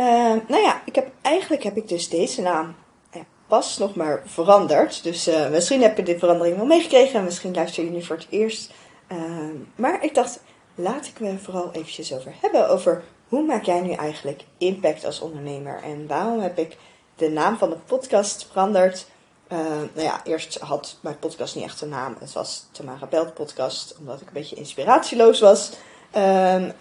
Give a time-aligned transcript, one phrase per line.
[0.00, 0.06] Uh,
[0.48, 2.74] nou ja, ik heb, eigenlijk heb ik dus deze naam
[3.10, 5.02] eh, pas nog maar veranderd.
[5.02, 8.16] Dus uh, misschien heb je de verandering wel meegekregen en misschien luister je nu voor
[8.16, 8.72] het eerst.
[9.06, 10.40] Ehm, maar ik dacht,
[10.74, 12.68] laat ik me vooral eventjes over hebben.
[12.68, 15.82] Over hoe maak jij nu eigenlijk impact als ondernemer?
[15.82, 16.76] En waarom heb ik
[17.16, 19.06] de naam van de podcast veranderd?
[19.52, 19.58] Uh,
[19.94, 22.16] nou ja, eerst had mijn podcast niet echt een naam.
[22.20, 25.72] Het was Tamara Belt podcast, omdat ik een beetje inspiratieloos was.
[26.10, 26.74] En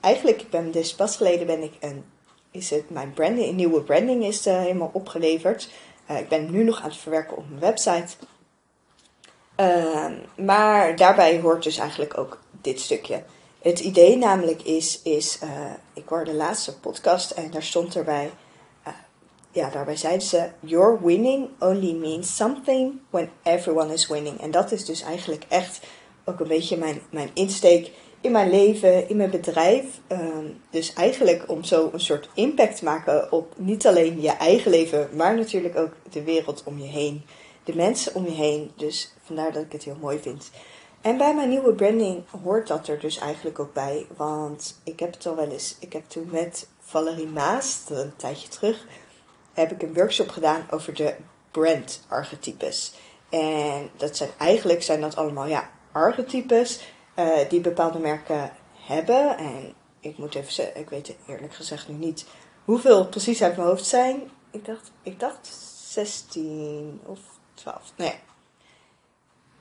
[0.00, 2.04] eigenlijk ben dus pas geleden ben ik een
[2.50, 5.70] is het mijn branding, nieuwe branding is uh, helemaal opgeleverd.
[6.10, 8.16] Uh, ik ben nu nog aan het verwerken op mijn website.
[9.56, 13.22] Uh, maar daarbij hoort dus eigenlijk ook dit stukje.
[13.62, 15.50] Het idee namelijk is, is uh,
[15.94, 18.30] ik hoorde de laatste podcast en daar stond erbij,
[19.52, 24.40] ja, daarbij zeiden ze, your winning only means something when everyone is winning.
[24.40, 25.80] En dat is dus eigenlijk echt
[26.24, 29.84] ook een beetje mijn, mijn insteek in mijn leven, in mijn bedrijf.
[30.06, 34.70] Ehm, dus eigenlijk om zo een soort impact te maken op niet alleen je eigen
[34.70, 37.24] leven, maar natuurlijk ook de wereld om je heen.
[37.64, 38.70] De mensen om je heen.
[38.76, 40.50] Dus vandaar dat ik het heel mooi vind.
[41.00, 44.06] En bij mijn nieuwe branding hoort dat er dus eigenlijk ook bij.
[44.16, 45.76] Want ik heb het al wel eens.
[45.80, 48.86] Ik heb toen met Valerie Maas, een tijdje terug,
[49.52, 51.14] heb ik een workshop gedaan over de
[51.50, 52.92] brand archetypes.
[53.28, 56.80] En dat zijn eigenlijk zijn dat allemaal ja, archetypes
[57.20, 58.52] uh, die bepaalde merken
[58.86, 59.36] hebben.
[59.36, 62.26] En ik moet even zeggen, ik weet eerlijk gezegd nu niet
[62.64, 64.30] hoeveel precies uit mijn hoofd zijn.
[64.50, 65.46] Ik dacht, ik dacht
[65.88, 67.18] 16 of
[67.54, 67.92] 12.
[67.96, 68.14] Nee.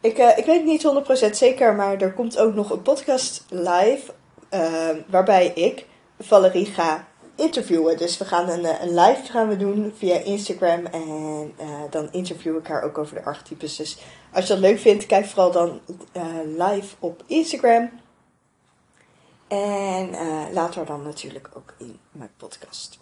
[0.01, 0.85] Ik, uh, ik weet niet
[1.27, 4.13] 100% zeker, maar er komt ook nog een podcast live.
[4.53, 5.85] Uh, waarbij ik
[6.19, 7.07] Valerie ga
[7.39, 7.97] interviewen.
[7.97, 10.85] Dus we gaan een, een live gaan we doen via Instagram.
[10.85, 13.75] En uh, dan interview ik haar ook over de archetypes.
[13.75, 13.97] Dus
[14.33, 15.79] als je dat leuk vindt, kijk vooral dan
[16.13, 16.23] uh,
[16.69, 17.89] live op Instagram.
[19.47, 20.09] En
[20.53, 22.99] later dan natuurlijk ook in mijn podcast.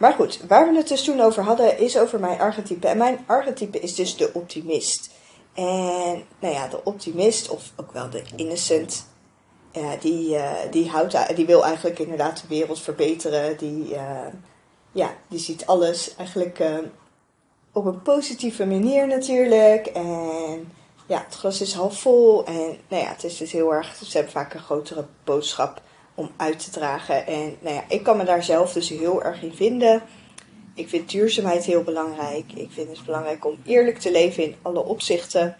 [0.00, 2.88] Maar goed, waar we het dus toen over hadden, is over mijn archetype.
[2.88, 5.10] En mijn archetype is dus de optimist.
[5.54, 9.06] En nou ja, de optimist, of ook wel de innocent,
[9.76, 13.56] uh, die, uh, die, houdt, die wil eigenlijk inderdaad de wereld verbeteren.
[13.56, 14.26] Die, uh,
[14.92, 16.62] ja, die ziet alles eigenlijk
[17.72, 19.86] op een positieve manier natuurlijk.
[19.86, 20.72] En
[21.06, 22.44] ja, het glas is half vol.
[22.44, 23.94] En nou ja, het is dus heel erg.
[23.94, 25.82] Ze hebben vaak een grotere boodschap
[26.14, 27.26] om uit te dragen.
[27.26, 30.02] En nou ja, ik kan me daar zelf dus heel erg in vinden.
[30.74, 32.52] Ik vind duurzaamheid heel belangrijk.
[32.52, 35.56] Ik vind het belangrijk om eerlijk te leven in alle opzichten.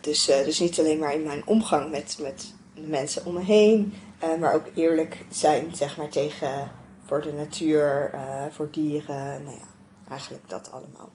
[0.00, 3.94] Dus, dus niet alleen maar in mijn omgang met, met de mensen om me heen,
[4.24, 6.70] uh, maar ook eerlijk zijn zeg maar, tegen
[7.04, 8.14] voor de natuur,
[8.50, 9.42] voor dieren.
[9.44, 9.66] Nou ja,
[10.08, 11.10] eigenlijk dat allemaal.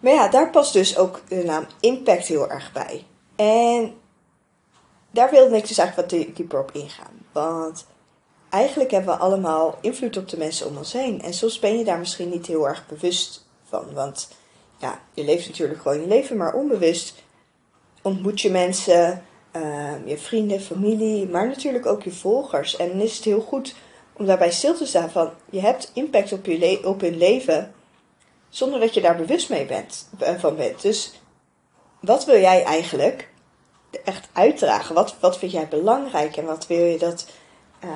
[0.00, 3.06] Maar ja, daar past dus ook de naam impact heel erg bij.
[3.36, 3.94] En
[5.10, 7.26] daar wilde ik dus eigenlijk wat dieper op ingaan.
[7.32, 7.86] Want
[8.50, 11.22] eigenlijk hebben we allemaal invloed op de mensen om ons heen.
[11.22, 13.94] En soms ben je daar misschien niet heel erg bewust van.
[13.94, 14.28] Want
[14.78, 17.24] ja, je leeft natuurlijk gewoon je leven, maar onbewust
[18.06, 19.22] ontmoet je mensen,
[19.56, 22.76] uh, je vrienden, familie, maar natuurlijk ook je volgers.
[22.76, 23.74] En dan is het heel goed
[24.12, 27.74] om daarbij stil te staan van je hebt impact op, je hun leven
[28.48, 30.82] zonder dat je daar bewust mee bent, eh, van bent.
[30.82, 31.20] Dus
[32.00, 33.28] wat wil jij eigenlijk
[34.04, 34.94] echt uitdragen?
[34.94, 37.26] Wat, wat vind jij belangrijk en wat wil je dat,
[37.84, 37.90] uh,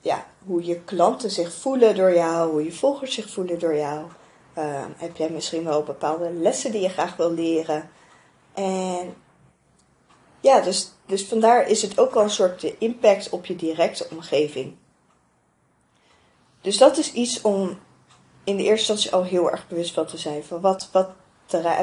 [0.00, 4.06] ja, hoe je klanten zich voelen door jou, hoe je volgers zich voelen door jou?
[4.58, 7.90] Uh, heb jij misschien wel bepaalde lessen die je graag wil leren?
[8.54, 9.14] En
[10.42, 14.74] ja, dus, dus vandaar is het ook al een soort impact op je directe omgeving.
[16.60, 17.78] Dus dat is iets om
[18.44, 20.44] in de eerste instantie al heel erg bewust van te zijn.
[20.44, 21.10] Van wat, wat,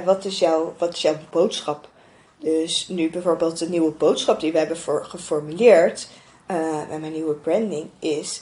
[0.06, 1.90] wat, is, jouw, wat is jouw boodschap?
[2.38, 6.08] Dus nu bijvoorbeeld de nieuwe boodschap die we hebben voor, geformuleerd
[6.52, 8.42] uh, met mijn nieuwe branding is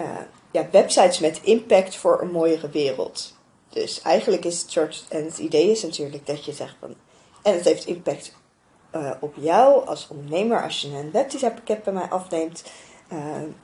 [0.00, 0.06] uh,
[0.50, 3.34] ja, websites met impact voor een mooiere wereld.
[3.68, 6.94] Dus eigenlijk is het soort, en het idee is natuurlijk dat je zegt van,
[7.42, 8.32] en het heeft impact
[9.02, 12.64] uh, op jou als ondernemer als je een webdesign pakket bij mij afneemt.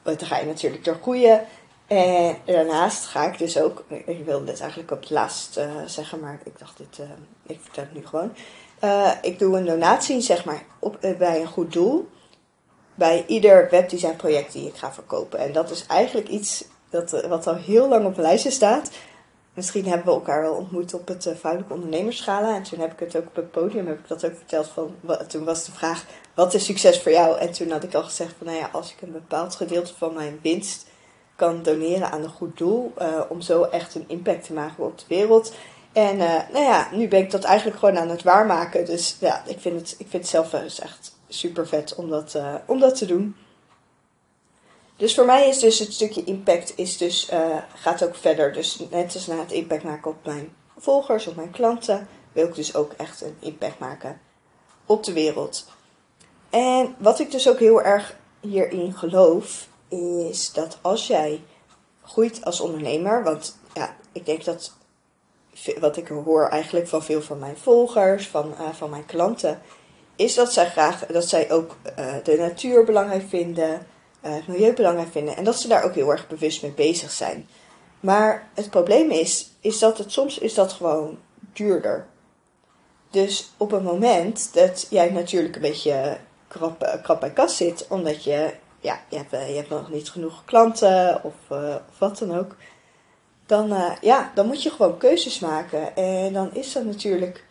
[0.02, 1.46] dan ga je natuurlijk door groeien.
[1.86, 6.20] En daarnaast ga ik dus ook, ik wilde dit eigenlijk op het laatst uh, zeggen,
[6.20, 7.06] maar ik dacht dit, uh,
[7.46, 8.32] ik vertel het nu gewoon.
[8.84, 12.08] Uh, ik doe een donatie, zeg maar, op, bij een goed doel.
[12.94, 15.38] Bij ieder webdesign project die ik ga verkopen.
[15.38, 18.90] En dat is eigenlijk iets dat, eh, wat al heel lang op mijn lijstje staat.
[19.54, 22.54] Misschien hebben we elkaar wel ontmoet op het uh, Vrouwelijke Ondernemerschala.
[22.56, 24.68] En toen heb ik het ook op het podium, heb ik dat ook verteld.
[24.68, 24.94] Van,
[25.28, 26.04] toen was de vraag,
[26.34, 27.38] wat is succes voor jou?
[27.38, 30.14] En toen had ik al gezegd van, nou ja, als ik een bepaald gedeelte van
[30.14, 30.86] mijn winst
[31.36, 32.92] kan doneren aan een goed doel.
[32.98, 35.54] Uh, om zo echt een impact te maken op de wereld.
[35.92, 38.84] En uh, nou ja, nu ben ik dat eigenlijk gewoon aan het waarmaken.
[38.84, 42.80] Dus ja, ik vind het, ik vind het zelf echt super vet om dat, om
[42.80, 43.36] dat te doen.
[45.02, 48.52] Dus voor mij is dus het stukje impact is dus, uh, gaat ook verder.
[48.52, 52.54] Dus net als na het impact maken op mijn volgers, op mijn klanten, wil ik
[52.54, 54.20] dus ook echt een impact maken
[54.86, 55.66] op de wereld.
[56.50, 59.68] En wat ik dus ook heel erg hierin geloof,
[60.28, 61.42] is dat als jij
[62.02, 64.72] groeit als ondernemer, want ja, ik denk dat
[65.80, 69.62] wat ik hoor eigenlijk van veel van mijn volgers, van, uh, van mijn klanten,
[70.16, 73.86] is dat zij graag, dat zij ook uh, de natuur belangrijk vinden,
[74.30, 77.48] het milieu belangrijk vinden en dat ze daar ook heel erg bewust mee bezig zijn.
[78.00, 81.18] Maar het probleem is, is dat het soms is dat gewoon
[81.52, 82.06] duurder.
[83.10, 88.24] Dus op een moment dat jij natuurlijk een beetje krap, krap bij kas zit, omdat
[88.24, 91.34] je, ja, je hebt, je hebt nog niet genoeg klanten of,
[91.88, 92.56] of wat dan ook
[93.46, 95.96] dan, ja, dan moet je gewoon keuzes maken.
[95.96, 97.44] En dan is dat natuurlijk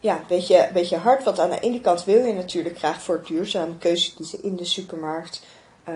[0.00, 1.24] ja, een beetje, beetje hard.
[1.24, 5.42] Want aan de ene kant wil je natuurlijk graag voor duurzame keuzes in de supermarkt.
[5.88, 5.94] Uh,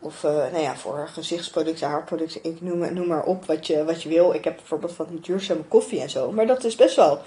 [0.00, 4.02] of uh, nou ja, voor gezichtsproducten, haarproducten, ik noem, noem maar op wat je, wat
[4.02, 4.34] je wil.
[4.34, 6.32] Ik heb bijvoorbeeld van die duurzame koffie en zo.
[6.32, 7.20] Maar dat is best wel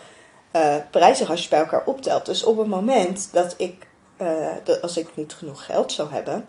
[0.92, 2.26] prijzig als je bij elkaar optelt.
[2.26, 3.88] Dus op het moment dat ik,
[4.64, 6.48] dat als ik niet genoeg geld zou hebben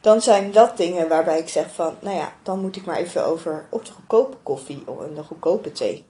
[0.00, 3.26] dan zijn dat dingen waarbij ik zeg van, nou ja, dan moet ik maar even
[3.26, 6.04] over op de goedkope koffie of de goedkope thee.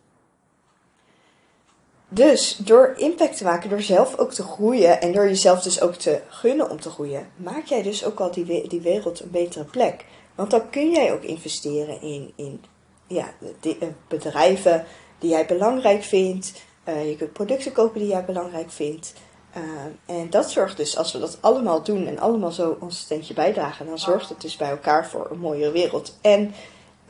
[2.13, 5.95] Dus door impact te maken, door zelf ook te groeien en door jezelf dus ook
[5.95, 9.65] te gunnen om te groeien, maak jij dus ook al die, die wereld een betere
[9.65, 10.05] plek.
[10.35, 12.65] Want dan kun jij ook investeren in, in
[13.07, 13.29] ja,
[13.63, 13.73] uh,
[14.09, 14.85] bedrijven
[15.19, 16.53] die jij belangrijk vindt.
[16.89, 19.13] Uh, je kunt producten kopen die jij belangrijk vindt.
[19.57, 23.35] Uh, en dat zorgt dus, als we dat allemaal doen en allemaal zo ons steentje
[23.35, 26.19] bijdragen, dan zorgt het dus bij elkaar voor een mooiere wereld.
[26.21, 26.55] En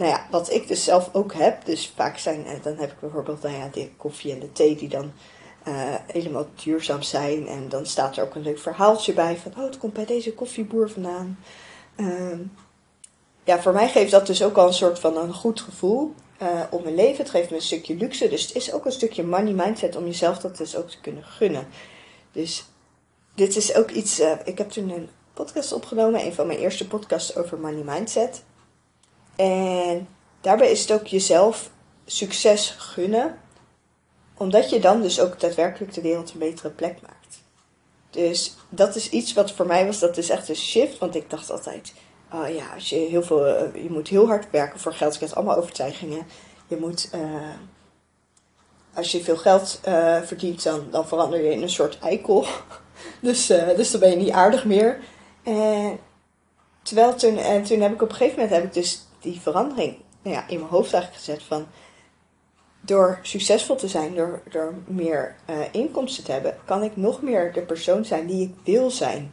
[0.01, 3.43] nou ja, wat ik dus zelf ook heb, dus vaak zijn, dan heb ik bijvoorbeeld
[3.43, 5.13] nou ja, de koffie en de thee die dan
[5.69, 7.49] uh, helemaal duurzaam zijn.
[7.49, 10.35] En dan staat er ook een leuk verhaaltje bij van, oh het komt bij deze
[10.35, 11.39] koffieboer vandaan.
[11.97, 12.39] Uh,
[13.45, 16.49] ja, voor mij geeft dat dus ook al een soort van een goed gevoel uh,
[16.71, 17.17] op mijn leven.
[17.17, 20.05] Het geeft me een stukje luxe, dus het is ook een stukje money mindset om
[20.05, 21.67] jezelf dat dus ook te kunnen gunnen.
[22.33, 22.65] Dus
[23.35, 24.21] dit is ook iets.
[24.21, 28.43] Uh, ik heb toen een podcast opgenomen, een van mijn eerste podcasts over money mindset.
[29.41, 30.09] En
[30.41, 31.71] daarbij is het ook jezelf
[32.07, 33.39] succes gunnen,
[34.37, 37.43] omdat je dan dus ook daadwerkelijk de wereld een betere plek maakt.
[38.11, 41.31] Dus dat is iets wat voor mij was, dat is echt een shift, want ik
[41.31, 41.93] dacht altijd,
[42.33, 45.15] oh ja, als je heel veel, uh, je moet heel hard werken voor geld.
[45.15, 46.27] Ik heb allemaal overtuigingen.
[46.67, 47.21] Je moet uh,
[48.95, 52.47] als je veel geld uh, verdient, dan, dan verander je in een soort eikel.
[53.21, 54.99] dus, dus dan ben je niet aardig meer.
[55.43, 55.99] En,
[56.83, 59.97] terwijl toen, en toen heb ik op een gegeven moment heb ik dus die verandering
[60.23, 61.67] nou ja, in mijn hoofd eigenlijk gezet van
[62.81, 67.53] door succesvol te zijn, door, door meer uh, inkomsten te hebben, kan ik nog meer
[67.53, 69.33] de persoon zijn die ik wil zijn.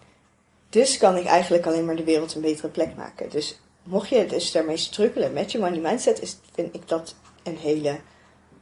[0.69, 3.29] Dus kan ik eigenlijk alleen maar de wereld een betere plek maken.
[3.29, 7.57] Dus mocht je dus daarmee struggelen met je money mindset, is, vind ik dat een
[7.57, 7.99] hele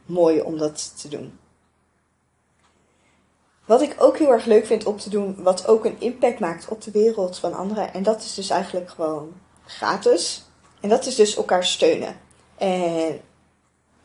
[0.04, 1.38] mooi om dat te doen.
[3.64, 6.68] Wat ik ook heel erg leuk vind om te doen, wat ook een impact maakt
[6.68, 7.92] op de wereld van anderen.
[7.92, 9.32] En dat is dus eigenlijk gewoon
[9.64, 10.45] gratis.
[10.86, 12.16] En dat is dus elkaar steunen.
[12.58, 13.20] En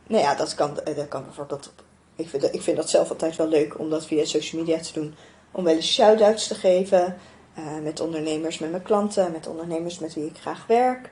[0.07, 1.73] nou ja, dat kan, dat kan bijvoorbeeld.
[2.15, 4.93] Ik vind, ik vind dat zelf altijd wel leuk om dat via social media te
[4.93, 5.15] doen.
[5.51, 7.17] Om wel eens shout-outs te geven.
[7.57, 11.11] Uh, met ondernemers, met mijn klanten, met ondernemers met wie ik graag werk.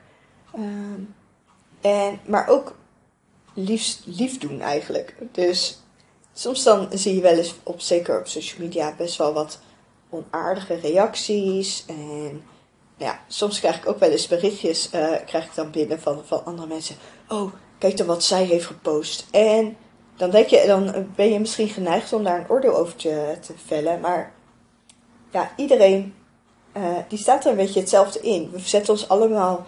[0.54, 0.64] Uh,
[1.80, 2.76] en, maar ook
[3.54, 5.14] lief doen eigenlijk.
[5.32, 5.82] Dus
[6.32, 9.58] soms dan zie je wel eens, op, zeker op social media, best wel wat
[10.08, 11.84] onaardige reacties.
[11.86, 12.42] En
[13.00, 16.44] ja, soms krijg ik ook wel eens berichtjes, uh, krijg ik dan binnen van, van
[16.44, 16.96] andere mensen.
[17.28, 19.26] Oh, kijk dan wat zij heeft gepost.
[19.30, 19.76] En
[20.16, 23.52] dan denk je, dan ben je misschien geneigd om daar een oordeel over te, te
[23.66, 24.00] vellen.
[24.00, 24.32] Maar
[25.30, 26.14] ja, iedereen
[26.76, 28.50] uh, die staat er een beetje hetzelfde in.
[28.52, 29.66] We zetten ons allemaal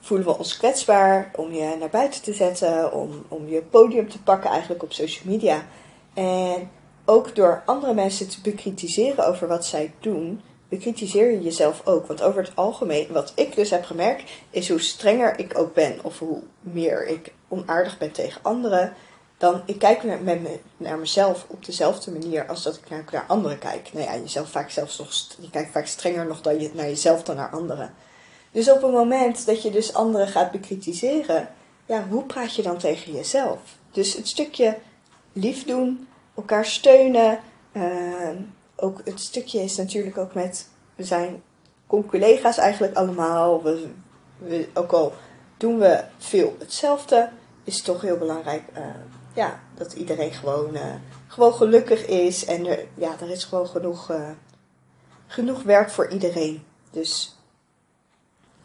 [0.00, 4.22] voelen we ons kwetsbaar om je naar buiten te zetten, om, om je podium te
[4.22, 5.66] pakken eigenlijk op social media.
[6.14, 6.70] En
[7.04, 12.06] ook door andere mensen te bekritiseren over wat zij doen, bekritiseer je jezelf ook.
[12.06, 15.98] Want over het algemeen, wat ik dus heb gemerkt, is hoe strenger ik ook ben,
[16.02, 18.92] of hoe meer ik onaardig ben tegen anderen,
[19.38, 23.24] dan ik kijk naar, met me, naar mezelf op dezelfde manier als dat ik naar,
[23.28, 23.92] anderen kijk.
[23.92, 27.22] Nou ja, jezelf vaak zelfs nog, je kijkt vaak strenger nog dan je, naar jezelf
[27.22, 27.94] dan naar anderen.
[28.50, 31.48] Dus op het moment dat je dus anderen gaat bekritiseren,
[31.86, 33.58] ja, hoe praat je dan tegen jezelf?
[33.90, 34.78] Dus het stukje
[35.32, 37.40] lief doen, elkaar steunen.
[37.72, 38.36] Ehm,
[38.76, 41.42] ook het stukje is natuurlijk ook met, we zijn
[41.86, 43.62] collega's eigenlijk allemaal.
[43.62, 43.88] We,
[44.38, 45.12] we, ook al
[45.56, 47.30] doen we veel hetzelfde,
[47.64, 48.86] is het toch heel belangrijk uh,
[49.34, 50.94] ja, dat iedereen gewoon, uh,
[51.26, 52.44] gewoon gelukkig is.
[52.44, 54.30] En er, ja, er is gewoon genoeg, uh,
[55.26, 56.64] genoeg werk voor iedereen.
[56.90, 57.36] Dus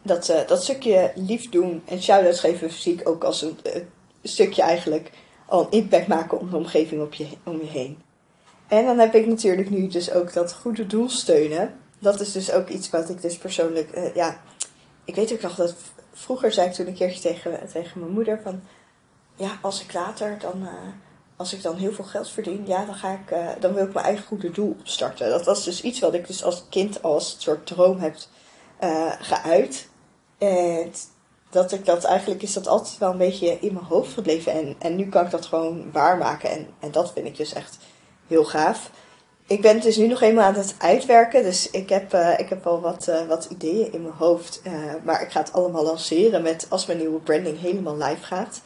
[0.01, 3.57] dat, dat stukje lief doen en shout-outs geven zie ik ook als een,
[4.23, 5.11] stukje eigenlijk
[5.45, 8.01] al een impact maken op de omgeving op je, om je heen.
[8.69, 11.79] En dan heb ik natuurlijk nu dus ook dat goede doel steunen.
[11.99, 14.41] Dat is dus ook iets wat ik dus persoonlijk, ja,
[15.05, 15.75] ik weet ook nog dat
[16.13, 18.61] vroeger zei ik toen een keertje tegen, tegen mijn moeder van,
[19.35, 20.69] ja, als ik later dan, uh,
[21.35, 23.93] als ik dan heel veel geld verdien, ja, dan ga ik, uh, dan wil ik
[23.93, 25.29] mijn eigen goede doel opstarten.
[25.29, 28.15] Dat was dus iets wat ik dus als kind als soort droom heb
[29.19, 29.89] geuit.
[30.37, 30.91] En
[31.49, 34.51] dat ik dat eigenlijk is dat altijd wel een beetje in mijn hoofd gebleven.
[34.51, 36.49] En, en nu kan ik dat gewoon waarmaken.
[36.49, 37.77] En, en dat vind ik dus echt
[38.29, 38.89] heel gaaf.
[39.49, 41.43] Ik ben dus nu nog eenmaal aan het uitwerken.
[41.43, 44.61] Dus ik heb, uh, ik heb al wat, uh, wat ideeën in mijn hoofd.
[44.67, 48.61] Uh, maar ik ga het allemaal lanceren met als mijn nieuwe branding helemaal live gaat.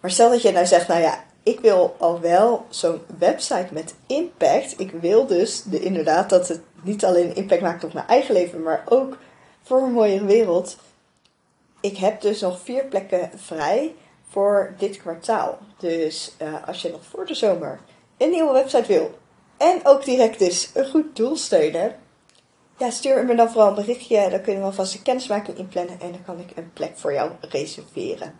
[0.00, 3.94] Maar stel dat je nou zegt, nou ja, ik wil al wel zo'n website met
[4.06, 4.80] impact.
[4.80, 8.62] Ik wil dus de, inderdaad dat het niet alleen impact maakt op mijn eigen leven,
[8.62, 9.16] maar ook
[9.62, 10.76] voor een mooiere wereld.
[11.80, 13.94] Ik heb dus nog vier plekken vrij
[14.28, 15.58] voor dit kwartaal.
[15.78, 16.36] Dus
[16.66, 17.80] als je nog voor de zomer
[18.20, 19.18] een nieuwe website wil
[19.56, 21.96] en ook direct dus een goed doel steunen.
[22.78, 24.30] Ja, stuur me dan vooral een berichtje.
[24.30, 26.00] Dan kunnen we alvast een kennismaking inplannen.
[26.00, 28.38] En dan kan ik een plek voor jou reserveren.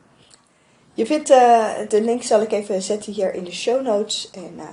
[0.95, 4.31] Je vindt uh, de link zal ik even zetten hier in de show notes.
[4.31, 4.65] En uh,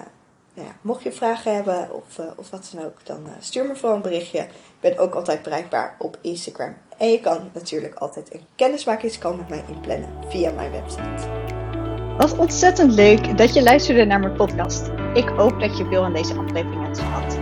[0.53, 3.75] nou ja, mocht je vragen hebben of, uh, of wat dan ook, dan stuur me
[3.75, 4.39] vooral een berichtje.
[4.39, 4.49] Ik
[4.79, 6.77] ben ook altijd bereikbaar op Instagram.
[6.97, 11.76] En je kan natuurlijk altijd een kennismakingscall met mij inplannen via mijn website.
[12.17, 14.91] Wat ontzettend leuk dat je luisterde naar mijn podcast.
[15.13, 17.37] Ik hoop dat je veel aan deze aflevering hebt gehad.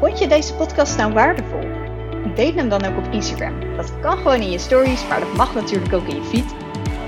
[0.00, 1.60] Vond je deze podcast nou waardevol?
[2.34, 3.76] Deel hem dan ook op Instagram.
[3.76, 6.54] Dat kan gewoon in je stories, maar dat mag natuurlijk ook in je feed.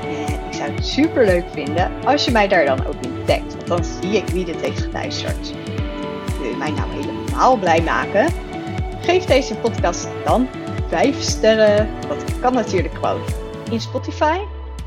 [0.03, 3.55] En ik zou het super leuk vinden als je mij daar dan ook in tagt,
[3.55, 5.53] want dan zie ik wie dit heeft geluisterd.
[6.41, 8.27] Wil je mij nou helemaal blij maken?
[9.01, 10.49] Geef deze podcast dan
[10.89, 11.89] 5 sterren.
[12.09, 13.21] Dat kan natuurlijk gewoon
[13.71, 14.39] in Spotify.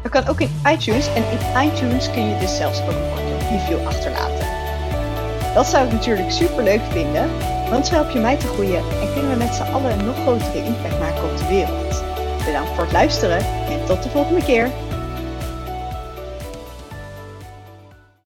[0.01, 3.88] Dat kan ook in iTunes en in iTunes kun je dus zelfs ook een review
[3.88, 4.48] achterlaten.
[5.53, 7.29] Dat zou ik natuurlijk super leuk vinden,
[7.70, 10.15] want zo help je mij te groeien en kunnen we met z'n allen een nog
[10.15, 12.03] grotere impact maken op de wereld.
[12.46, 13.38] Bedankt voor het luisteren
[13.70, 14.70] en tot de volgende keer.